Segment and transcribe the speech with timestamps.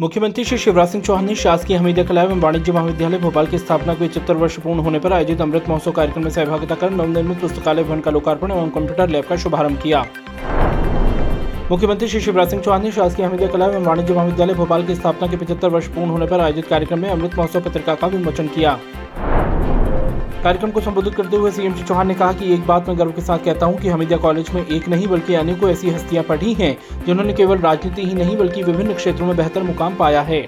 [0.00, 3.94] मुख्यमंत्री श्री शिवराज सिंह चौहान ने शासकीय हमीदिया कला एवं वाणिज्य महाविद्यालय भोपाल की स्थापना
[3.94, 7.84] के पचहत्तर वर्ष पूर्ण होने पर आयोजित अमृत महोत्सव कार्यक्रम में सहभागिता कर नवनिर्मित पुस्तकालय,
[7.84, 10.04] भवन का लोकार्पण एवं कंप्यूटर लैब का शुभारंभ किया।
[11.70, 15.28] मुख्यमंत्री श्री शिवराज सिंह चौहान ने शासकीय हमीदिया कला एवं वाणिज्य महाविद्यालय भोपाल की स्थापना
[15.28, 18.78] के पचहत्तर वर्ष पूर्ण होने पर आयोजित कार्यक्रम में अमृत महोत्सव पत्रिका का विमोचन किया।
[20.42, 23.10] कार्यक्रम को संबोधित करते हुए सीएम श्री चौहान ने कहा कि एक बात मैं गर्व
[23.10, 26.54] के साथ कहता हूँ कि हमीदिया कॉलेज में एक नहीं बल्कि अनेकों ऐसी हस्तियाँ पढ़ी
[26.54, 30.40] हैं, जिन्होंने केवल राजनीति ही नहीं बल्कि विभिन्न क्षेत्रों में बेहतर मुकाम पाया है।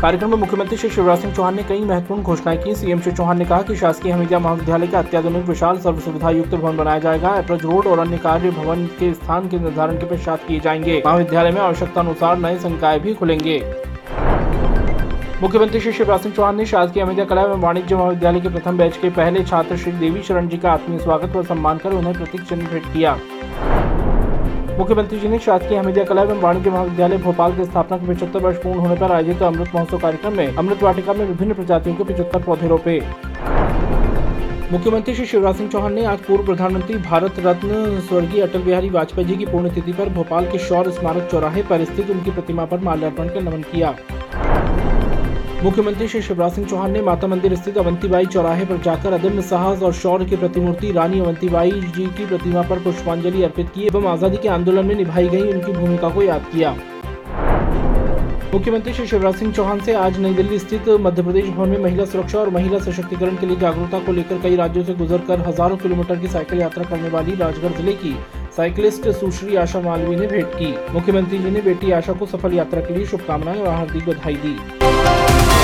[0.00, 3.38] कार्यक्रम में मुख्यमंत्री श्री शिवराज सिंह चौहान ने कई महत्वपूर्ण घोषणाएँ की। सीएम श्री चौहान
[3.38, 7.28] ने कहा कि शासकीय हमीदिया महाविद्यालय का अत्याधुनिक, विशाल सर्व सुविधा युक्त भवन बनाया जाएगा।
[7.28, 11.50] अप्रोच रोड और अन्य कार्य भवन के स्थान के निर्धारण के पश्चात किए जाएँगे। महाविद्यालय
[11.50, 13.58] में आवश्यकता अनुसार नए संकाय भी खुलेंगे।
[15.42, 18.96] मुख्यमंत्री श्री शिवराज सिंह चौहान ने शासकीय अमेरिया कला एवं वाणिज्य महाविद्यालय के प्रथम बैच
[18.96, 22.42] के पहले छात्र श्री देवी शरण जी का आत्मीय स्वागत व सम्मान कर उन्हें प्रतीक
[22.48, 23.14] चिन्ह भेंट किया।
[24.78, 28.56] मुख्यमंत्री जी ने शासकीय हमीदिया कला एवं वाणिज्य महाविद्यालय भोपाल की स्थापना के पचहत्तर वर्ष
[28.56, 32.42] पूर्ण होने पर आयोजित अमृत महोत्सव कार्यक्रम में अमृत वाटिका में विभिन्न प्रजातियों के पचहत्तर
[32.42, 33.00] पौधे रोपे।
[34.72, 39.28] मुख्यमंत्री श्री शिवराज सिंह चौहान ने आज पूर्व प्रधानमंत्री भारत रत्न स्वर्गीय अटल बिहारी वाजपेयी
[39.28, 43.28] जी की पुण्यतिथि पर भोपाल के शौर्य स्मारक चौराहे पर स्थित उनकी प्रतिमा पर माल्यार्पण
[43.28, 43.96] कर नमन किया।
[45.62, 49.82] मुख्यमंत्री श्री शिवराज सिंह चौहान ने माता मंदिर स्थित अवंतीबाई चौराहे पर जाकर अदम्य साहस
[49.82, 54.36] और शौर्य की प्रतिमूर्ति रानी अवंतीबाई जी की प्रतिमा पर पुष्पांजलि अर्पित की एवं आज़ादी
[54.36, 56.70] के आंदोलन में निभाई गई उनकी भूमिका को याद किया।
[58.54, 62.04] मुख्यमंत्री श्री शिवराज सिंह चौहान से आज नई दिल्ली स्थित मध्य प्रदेश भवन में महिला
[62.06, 66.20] सुरक्षा और महिला सशक्तिकरण के लिए जागरूकता को लेकर कई राज्यों से गुजरकर हज़ारों किलोमीटर
[66.20, 68.16] की साइकिल यात्रा करने वाली राजगढ़ ज़िले की
[68.56, 72.80] साइकिलिस्ट सुश्री आशा मालवी ने भेंट की। मुख्यमंत्री जी ने बेटी आशा को सफल यात्रा
[72.80, 74.79] के लिए शुभकामनाएँ और हार्दिक बधाई दी।
[75.10, 75.59] Thank you.